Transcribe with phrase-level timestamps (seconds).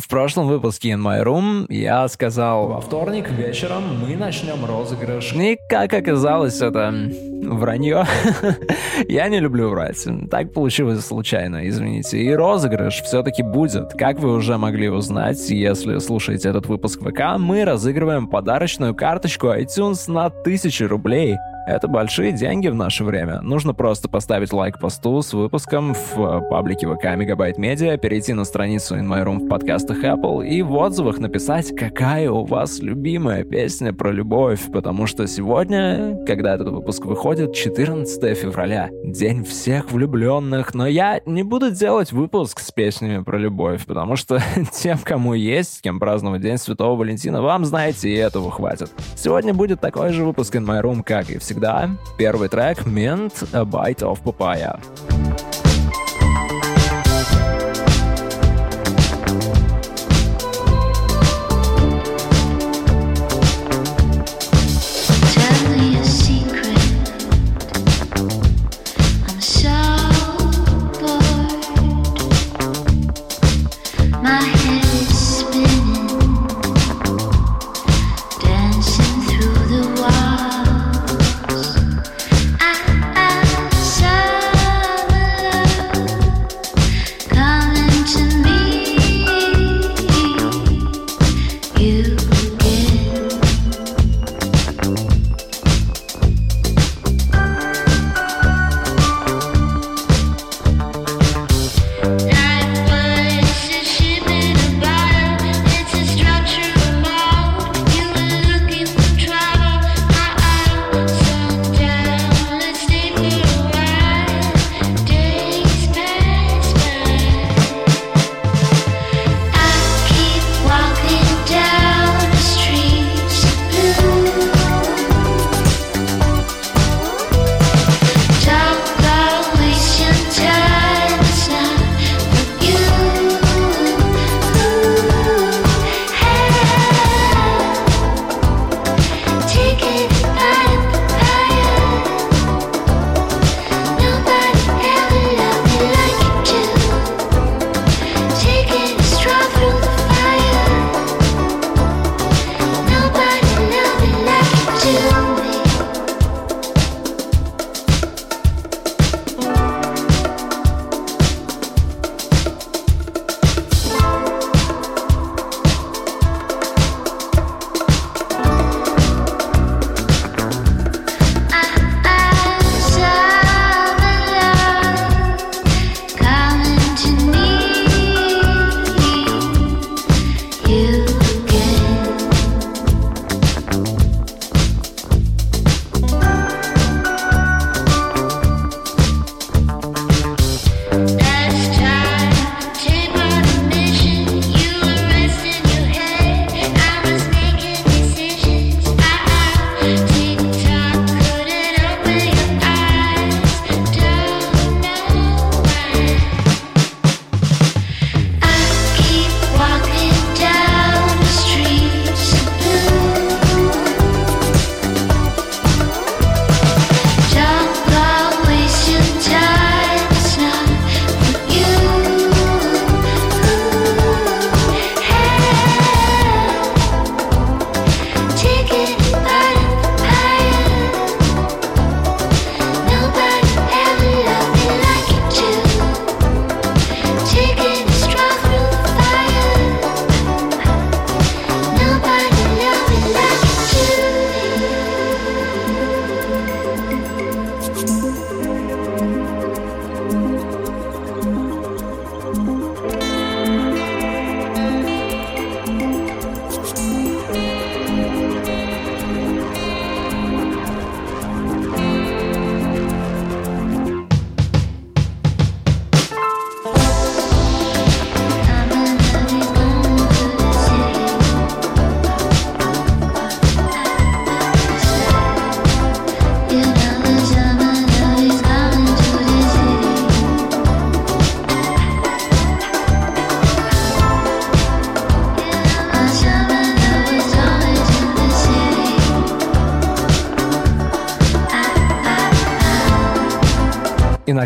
[0.00, 5.34] В прошлом выпуске In My Room я сказал, во вторник вечером мы начнем розыгрыш.
[5.34, 6.94] И как оказалось, это
[7.42, 8.06] вранье.
[9.08, 10.02] я не люблю врать.
[10.30, 12.18] Так получилось случайно, извините.
[12.18, 13.92] И розыгрыш все-таки будет.
[13.92, 20.10] Как вы уже могли узнать, если слушаете этот выпуск ВК, мы разыгрываем подарочную карточку iTunes
[20.10, 21.36] на 1000 рублей.
[21.70, 23.42] Это большие деньги в наше время.
[23.42, 28.96] Нужно просто поставить лайк посту с выпуском в паблике ВК Мегабайт Медиа, перейти на страницу
[28.96, 33.92] In My Room в подкастах Apple и в отзывах написать, какая у вас любимая песня
[33.92, 40.88] про любовь, потому что сегодня, когда этот выпуск выходит, 14 февраля, день всех влюбленных, но
[40.88, 45.80] я не буду делать выпуск с песнями про любовь, потому что тем, кому есть с
[45.80, 48.90] кем праздновать День Святого Валентина, вам, знаете, и этого хватит.
[49.14, 53.33] Сегодня будет такой же выпуск In My Room, как и всегда всегда, первый трек Mint
[53.53, 54.79] A Bite of Papaya.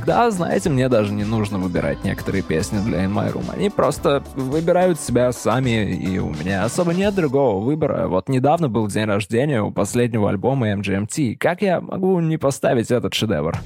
[0.06, 3.50] Иногда, знаете, мне даже не нужно выбирать некоторые песни для In My Room.
[3.50, 8.06] Они просто выбирают себя сами, и у меня особо нет другого выбора.
[8.06, 11.36] Вот недавно был день рождения у последнего альбома MGMT.
[11.38, 13.56] Как я могу не поставить этот шедевр?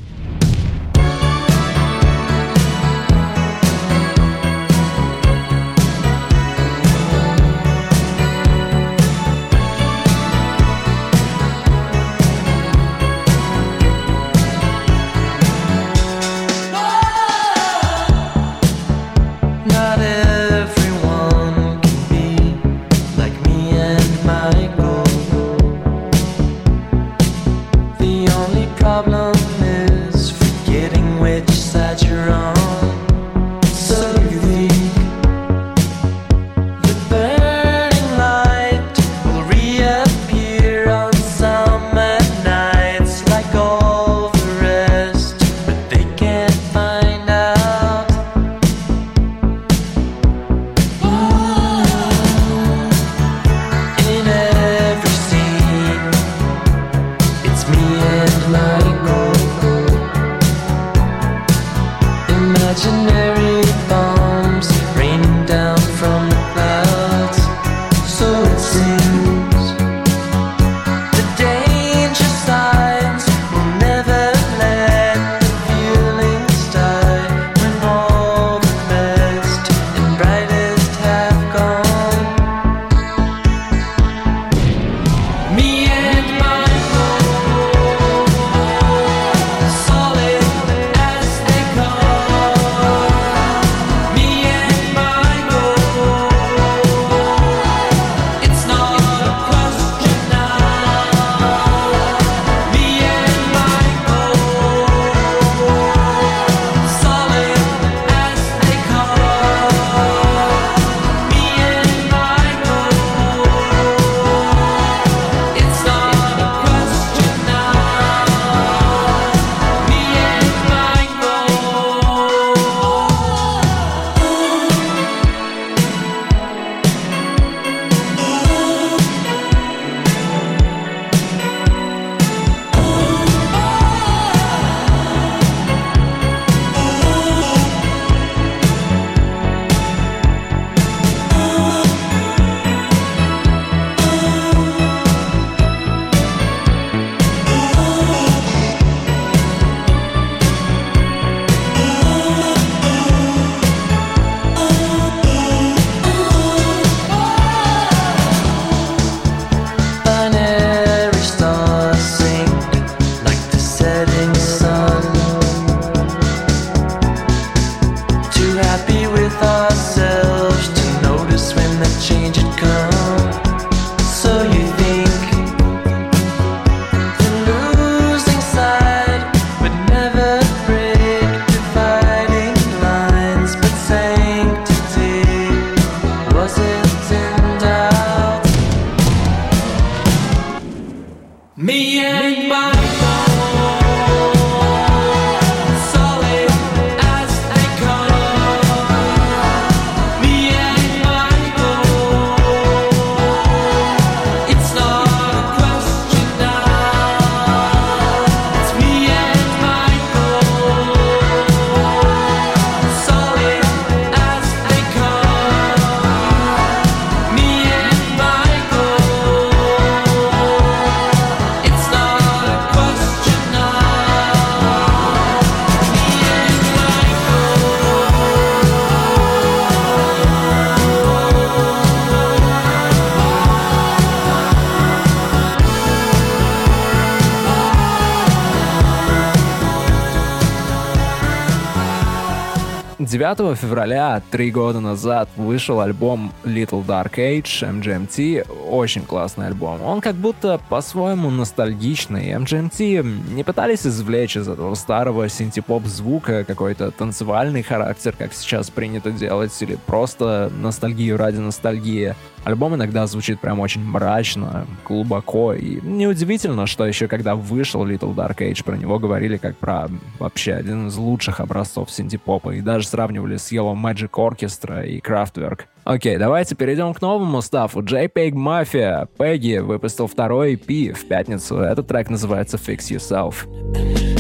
[243.57, 248.47] Февраля, три года назад, вышел альбом Little Dark Age MGMT.
[248.69, 249.83] Очень классный альбом.
[249.83, 252.33] Он как будто по-своему ностальгичный.
[252.33, 259.11] MGMT не пытались извлечь из этого старого синтепоп звука какой-то танцевальный характер, как сейчас принято
[259.11, 262.15] делать, или просто ностальгию ради ностальгии.
[262.45, 268.39] Альбом иногда звучит прям очень мрачно, глубоко, и неудивительно, что еще когда вышел Little Dark
[268.39, 273.37] Age, про него говорили как про вообще один из лучших образцов синтепопа, и даже сравнивали
[273.37, 275.63] с Yellow Magic Orchestra и Kraftwerk.
[275.89, 277.81] Окей, давайте перейдем к новому стафу.
[277.81, 279.09] JPEG Mafia.
[279.19, 281.61] Пегги выпустил второй EP в пятницу.
[281.61, 284.18] Этот трек называется Fix Yourself.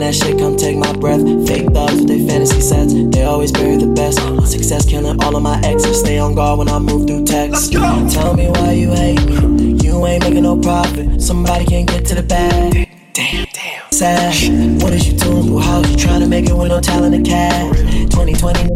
[0.00, 1.20] That shit, come take my breath.
[1.46, 4.18] Fake thugs with their fantasy sets, they always bury the best.
[4.20, 6.00] My success killing all of my exes.
[6.00, 7.72] Stay on guard when I move through text.
[7.72, 9.78] Tell me why you hate me.
[9.82, 11.20] You ain't making no profit.
[11.20, 12.88] Somebody can't get to the bag.
[13.12, 13.92] Damn, damn.
[13.92, 14.82] Sad.
[14.82, 15.90] What is you doing through house?
[15.90, 17.76] You trying to make it with no talent and cash.
[18.10, 18.68] 2020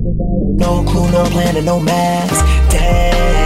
[0.63, 2.45] no clue, no plan, and no mask.
[2.71, 3.42] Damn.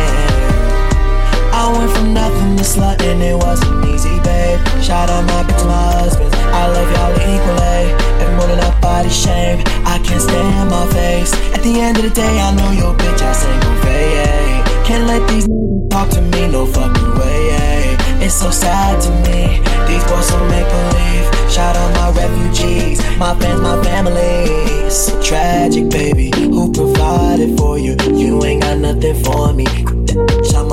[1.66, 4.60] I went from nothing to slut and it wasn't easy, babe.
[4.80, 6.32] Shout out my bitch, my husband.
[6.54, 7.90] I love y'all equally.
[8.22, 9.58] Every morning I body shame.
[9.84, 11.34] I can't stand my face.
[11.56, 14.86] At the end of the day, I know your bitch I ain't gon' fade.
[14.86, 17.96] Can't let these niggas talk to me no fucking way.
[18.22, 19.58] It's so sad to me.
[19.90, 21.50] These boys don't make believe.
[21.50, 24.88] Shout out my refugees, my fans, my family.
[24.88, 26.30] So tragic, baby.
[26.30, 27.96] Who provided for you?
[28.14, 29.66] You ain't got nothing for me.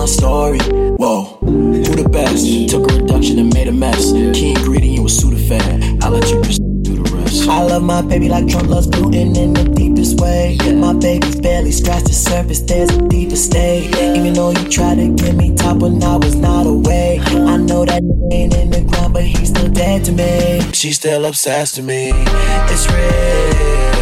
[0.04, 0.60] My story.
[1.00, 2.46] Whoa, who the best?
[2.70, 4.12] Took a reduction and made a mess.
[4.12, 6.04] Key ingredient was Sudafed.
[6.04, 6.42] I let you
[6.82, 7.48] do the rest.
[7.48, 10.58] I love my baby like Trump loves Putin in the deepest way.
[10.76, 12.60] My baby's barely scratched the surface.
[12.60, 13.96] There's a deeper state.
[13.96, 17.22] Even though you tried to give me top when I was not awake.
[17.26, 20.60] I know that ain't in the ground, but he's still dead to me.
[20.74, 22.12] She's still obsessed with me.
[22.14, 23.93] It's real.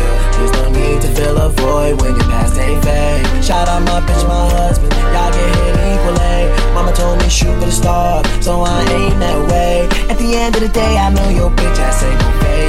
[0.82, 3.26] Need to fill a void when your past ain't fake.
[3.44, 4.92] Shout out my bitch, my husband.
[5.14, 6.74] Y'all get hit equally.
[6.74, 9.88] Mama told me shoot for the stars, so I aim that way.
[10.10, 12.62] At the end of the day, I know your bitch ass ain't gon' pay.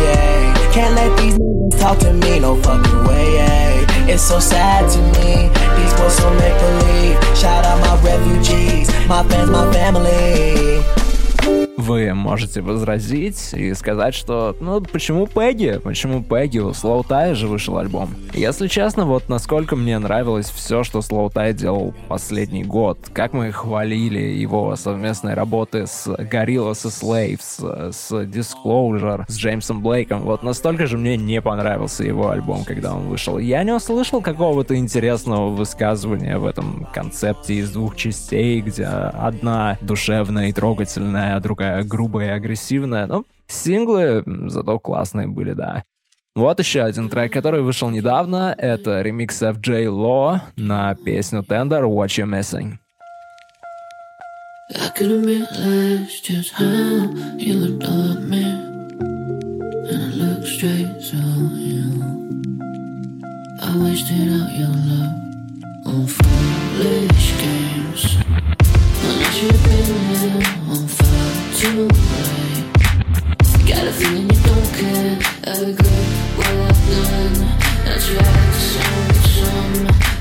[0.72, 3.84] Can't let these niggas talk to me no fucking way.
[4.12, 5.48] It's so sad to me.
[5.76, 7.16] These boys so make believe.
[7.36, 10.82] Shout out my refugees, my fans, my family.
[11.82, 15.80] Вы можете возразить и сказать, что ну почему Пегги?
[15.82, 16.58] Почему Пегги?
[16.58, 18.14] У Слоутай же вышел альбом.
[18.34, 22.98] Если честно, вот насколько мне нравилось все, что Слоутай делал последний год.
[23.12, 30.20] Как мы хвалили его совместной работы с Gorillaz и Slaves, с Disclosure, с Джеймсом Блейком.
[30.20, 33.38] Вот настолько же мне не понравился его альбом, когда он вышел.
[33.38, 40.46] Я не услышал какого-то интересного высказывания в этом концепте из двух частей, где одна душевная
[40.46, 43.06] и трогательная, а другая такая грубая и агрессивная.
[43.06, 45.84] Но синглы зато классные были, да.
[46.34, 48.54] Вот еще один трек, который вышел недавно.
[48.56, 52.78] Это ремикс FJ Law на песню Tender What You Missing.
[54.74, 56.64] I couldn't realize just how
[57.36, 58.42] you looked at me
[59.90, 61.18] And I looked straight to
[61.52, 61.82] you
[63.60, 65.14] I wasted out your love
[65.84, 68.16] on foolish games
[69.02, 71.01] I let you been there on
[71.62, 71.88] you
[73.68, 75.18] Got a feeling you don't care.
[75.46, 75.60] I
[76.90, 77.34] done.
[77.84, 78.00] To
[78.58, 79.02] show
[79.38, 79.74] some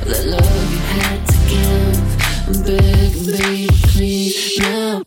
[0.05, 2.65] that love you had to give.
[2.65, 5.01] Begging, baby, please now.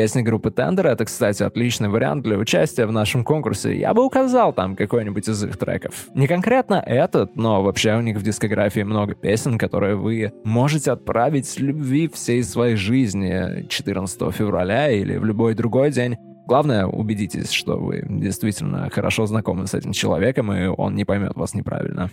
[0.00, 3.78] Песня группы Тендер— это, кстати, отличный вариант для участия в нашем конкурсе.
[3.78, 6.06] Я бы указал там какой-нибудь из их треков.
[6.14, 11.46] Не конкретно этот, но вообще у них в дискографии много песен, которые вы можете отправить
[11.46, 16.16] с любви всей своей жизни 14 февраля или в любой другой день.
[16.46, 21.52] Главное, убедитесь, что вы действительно хорошо знакомы с этим человеком, и он не поймет вас
[21.52, 22.10] неправильно.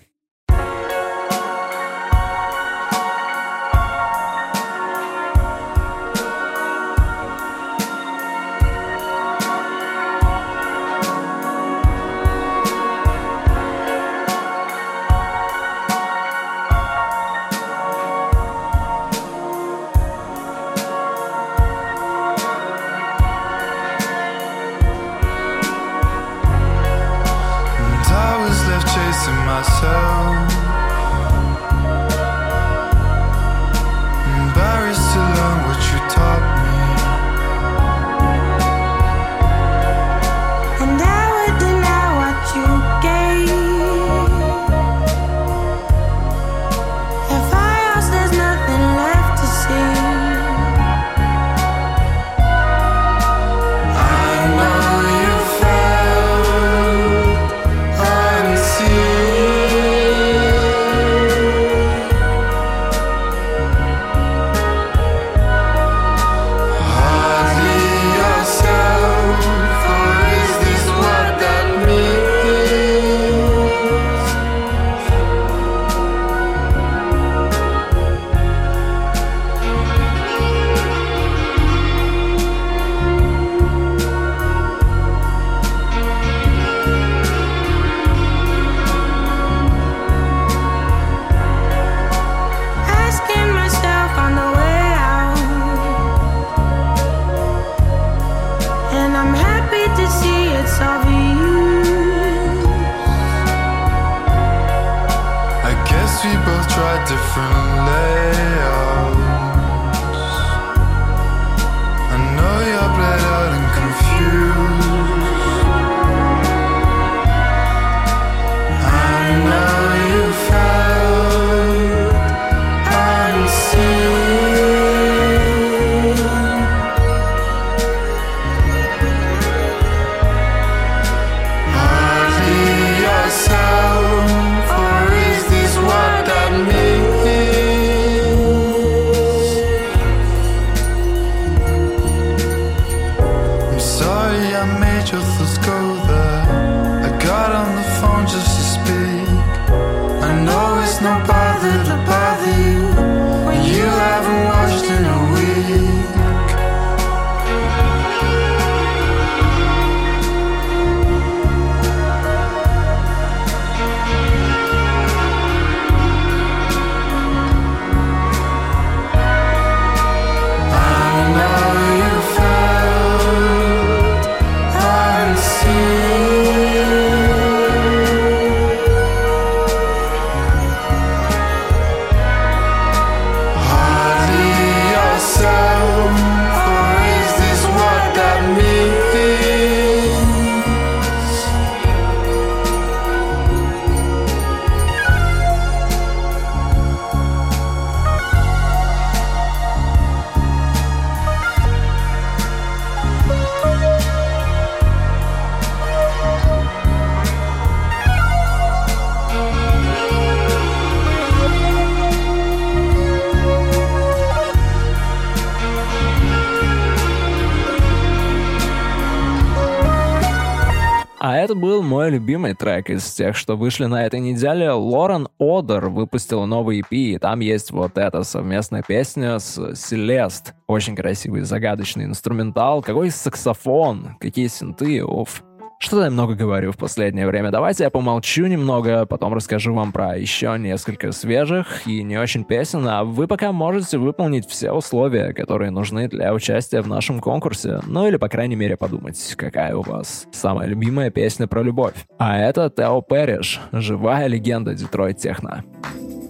[222.17, 224.71] Любимый трек из тех, что вышли на этой неделе.
[224.71, 230.55] Лорен Одер выпустила новый EP, и там есть вот эта совместная песня с Селест.
[230.65, 232.81] Очень красивый, загадочный инструментал.
[232.81, 235.43] Какой саксофон, какие синты, уф.
[235.79, 237.51] Что-то я много говорю в последнее время.
[237.51, 242.87] Давайте я помолчу немного, потом расскажу вам про еще несколько свежих и не очень песен,
[242.87, 247.79] а вы пока можете выполнить все условия, которые нужны для участия в нашем конкурсе.
[247.85, 251.93] Ну или, по крайней мере, подумать, какая у вас самая любимая песня про любовь.
[252.17, 255.63] А это Тео Перриш, живая легенда Детройт Техно.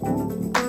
[0.02, 0.67] Это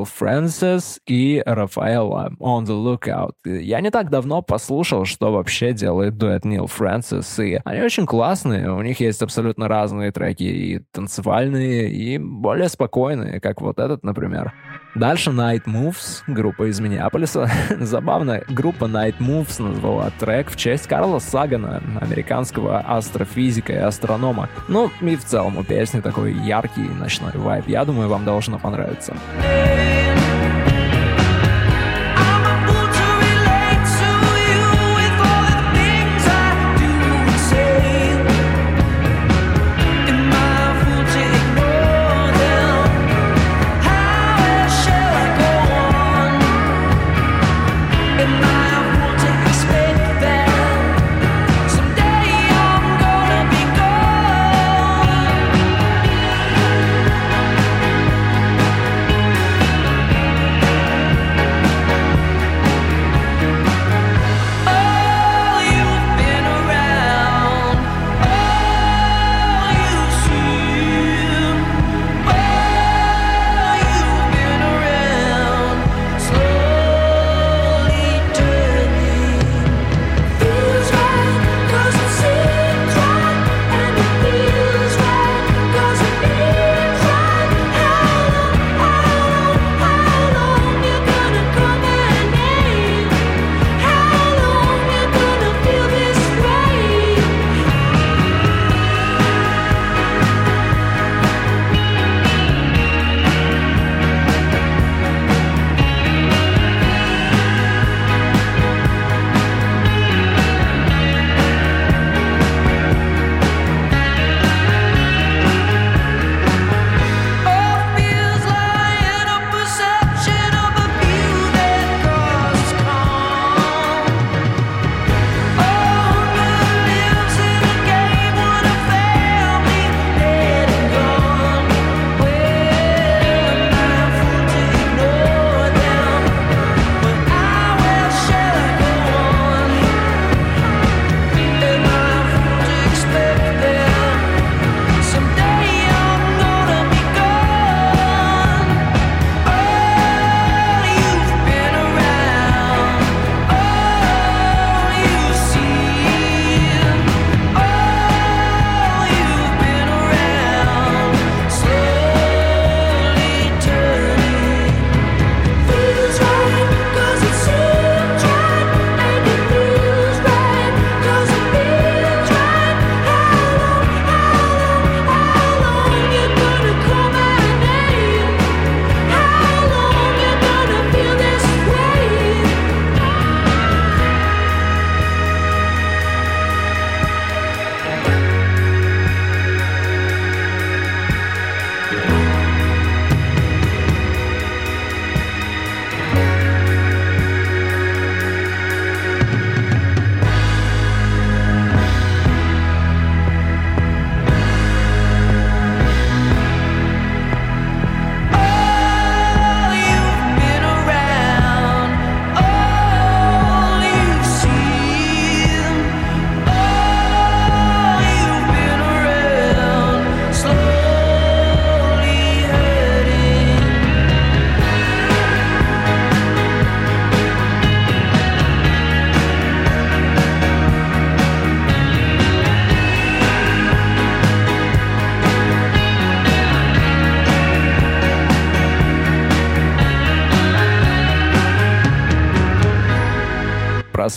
[0.00, 3.32] Нил Фрэнсис и Рафаэла On The Lookout.
[3.44, 8.72] Я не так давно послушал, что вообще делает дуэт Нил Фрэнсис, и они очень классные,
[8.72, 14.54] у них есть абсолютно разные треки, и танцевальные, и более спокойные, как вот этот, например.
[14.94, 17.50] Дальше Night Moves, группа из Миннеаполиса.
[17.78, 24.48] Забавно, группа Night Moves назвала трек в честь Карла Сагана, американского астрофизика и астронома.
[24.68, 27.68] Ну, и в целом у песни такой яркий ночной вайб.
[27.68, 29.14] Я думаю, вам должно понравиться.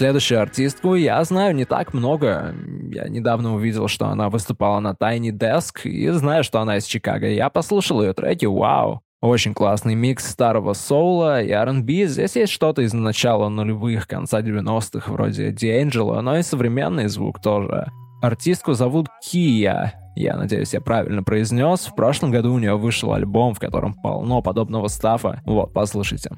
[0.03, 2.53] Следующую артистку я знаю не так много.
[2.91, 7.29] Я недавно увидел, что она выступала на Tiny Desk, и знаю, что она из Чикаго.
[7.29, 9.01] Я послушал ее треки, вау.
[9.21, 12.07] Очень классный микс старого соула и R&B.
[12.07, 17.89] Здесь есть что-то из начала нулевых, конца 90-х, вроде D'Angelo, но и современный звук тоже.
[18.21, 19.93] Артистку зовут Кия.
[20.17, 21.87] Я надеюсь, я правильно произнес.
[21.87, 25.41] В прошлом году у нее вышел альбом, в котором полно подобного стафа.
[25.45, 26.29] Вот, послушайте.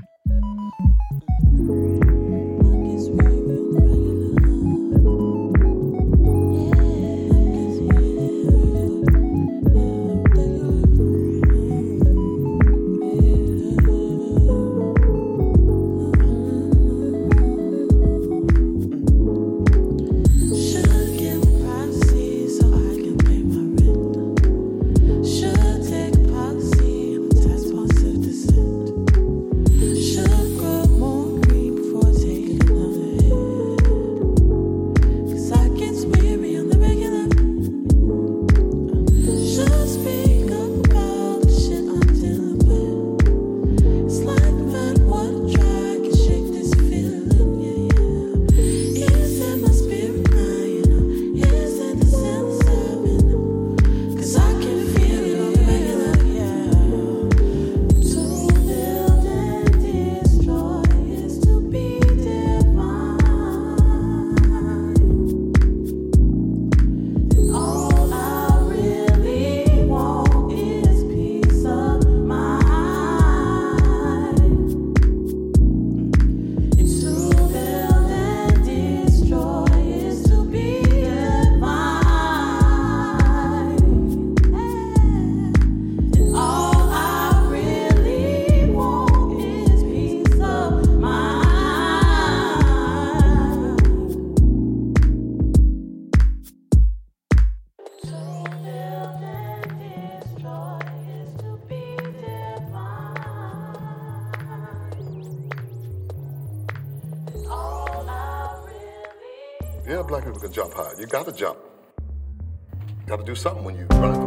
[110.55, 110.93] jump high.
[110.97, 111.59] You got to jump.
[111.99, 114.24] You got to do something when you run.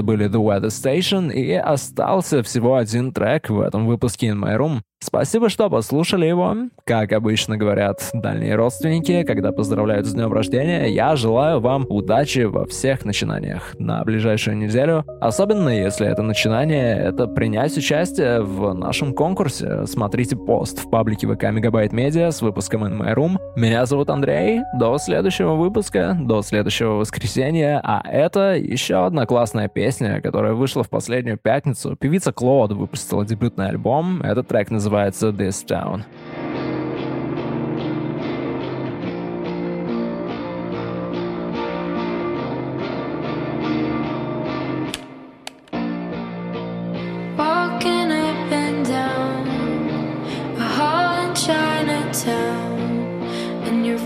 [0.00, 4.56] Это были The Weather Station, и остался всего один трек в этом выпуске In My
[4.56, 4.80] Room.
[5.02, 6.54] Спасибо, что послушали его.
[6.84, 12.66] Как обычно говорят дальние родственники, когда поздравляют с днем рождения, я желаю вам удачи во
[12.66, 15.06] всех начинаниях на ближайшую неделю.
[15.20, 19.86] Особенно если это начинание, это принять участие в нашем конкурсе.
[19.86, 23.38] Смотрите пост в паблике ВК Мегабайт Медиа с выпуском In My Room.
[23.56, 24.60] Меня зовут Андрей.
[24.78, 27.80] До следующего выпуска, до следующего воскресенья.
[27.82, 31.96] А это еще одна классная песня, которая вышла в последнюю пятницу.
[31.96, 34.22] Певица Клод выпустила дебютный альбом.
[34.22, 36.04] Этот трек называется This Town.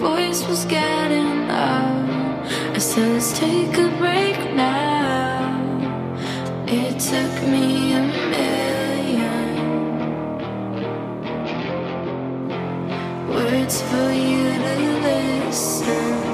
[0.00, 2.44] Voice was getting loud.
[2.74, 4.13] I said, Let's take a break
[13.64, 16.33] words for you to listen.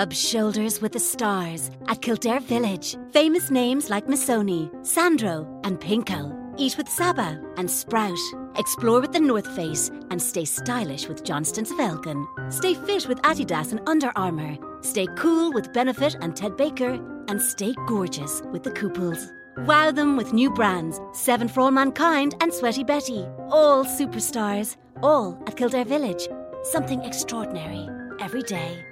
[0.00, 2.96] Rub shoulders with the stars at Kildare Village.
[3.12, 6.34] Famous names like Missoni, Sandro, and Pinko.
[6.56, 8.18] Eat with Saba and Sprout.
[8.56, 12.26] Explore with the North Face and stay stylish with Johnston's of Elgin.
[12.48, 14.56] Stay fit with Adidas and Under Armour.
[14.80, 16.98] Stay cool with Benefit and Ted Baker.
[17.28, 19.30] And stay gorgeous with the Couples.
[19.66, 23.26] Wow them with new brands Seven for All Mankind and Sweaty Betty.
[23.50, 24.78] All superstars.
[25.02, 26.26] All at Kildare Village.
[26.62, 27.86] Something extraordinary
[28.18, 28.82] every day.